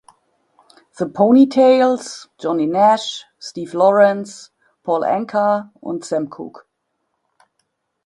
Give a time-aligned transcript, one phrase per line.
[0.97, 4.49] The Poni-Tails, Johnny Nash, Steve Lawrence,
[4.83, 6.65] Paul Anka und Sam Cooke.